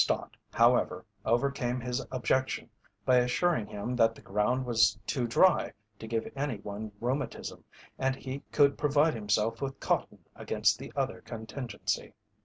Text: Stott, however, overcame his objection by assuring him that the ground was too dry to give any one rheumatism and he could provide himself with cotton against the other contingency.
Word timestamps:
Stott, 0.03 0.35
however, 0.51 1.05
overcame 1.25 1.79
his 1.79 2.03
objection 2.11 2.71
by 3.05 3.17
assuring 3.17 3.67
him 3.67 3.95
that 3.97 4.15
the 4.15 4.21
ground 4.23 4.65
was 4.65 4.97
too 5.05 5.27
dry 5.27 5.73
to 5.99 6.07
give 6.07 6.27
any 6.35 6.57
one 6.57 6.91
rheumatism 6.99 7.63
and 7.99 8.15
he 8.15 8.39
could 8.51 8.79
provide 8.79 9.13
himself 9.13 9.61
with 9.61 9.79
cotton 9.79 10.25
against 10.35 10.79
the 10.79 10.91
other 10.95 11.21
contingency. 11.21 12.15